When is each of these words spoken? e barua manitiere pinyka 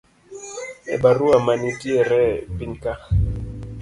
e 0.93 0.95
barua 1.03 1.37
manitiere 1.47 2.23
pinyka 2.57 2.91